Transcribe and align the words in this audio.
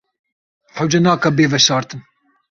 Hewce 0.75 0.97
nake 1.03 1.29
bê 1.35 1.45
veşartin. 1.51 2.01